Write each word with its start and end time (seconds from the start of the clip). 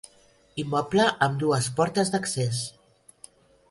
Immoble 0.63 1.05
amb 1.27 1.39
dues 1.45 1.69
portes 1.81 2.13
d'accés. 2.17 2.67